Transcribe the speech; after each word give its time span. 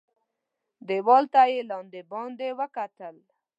دېوال 0.87 1.23
ته 1.33 1.41
یې 1.51 1.59
لاندي 1.69 2.01
باندي 2.11 2.49
وکتل. 2.59 3.15